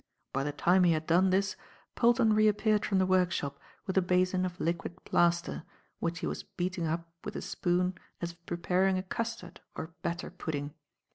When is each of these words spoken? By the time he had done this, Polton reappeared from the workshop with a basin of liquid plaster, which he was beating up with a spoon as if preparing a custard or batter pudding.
By 0.33 0.43
the 0.43 0.51
time 0.51 0.83
he 0.83 0.93
had 0.93 1.05
done 1.05 1.29
this, 1.29 1.55
Polton 1.93 2.33
reappeared 2.33 2.87
from 2.87 2.97
the 2.97 3.05
workshop 3.05 3.59
with 3.85 3.95
a 3.99 4.01
basin 4.01 4.47
of 4.47 4.59
liquid 4.59 5.05
plaster, 5.05 5.61
which 5.99 6.21
he 6.21 6.25
was 6.25 6.41
beating 6.41 6.87
up 6.87 7.07
with 7.23 7.35
a 7.35 7.41
spoon 7.43 7.93
as 8.19 8.31
if 8.31 8.43
preparing 8.47 8.97
a 8.97 9.03
custard 9.03 9.61
or 9.75 9.93
batter 10.01 10.31
pudding. 10.31 10.73